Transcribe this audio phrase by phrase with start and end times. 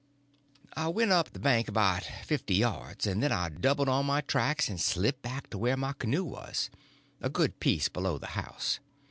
[0.75, 4.67] I went up the bank about fifty yards, and then I doubled on my tracks
[4.67, 6.71] and slipped back to where my canoe was,
[7.21, 8.79] a good piece below the house.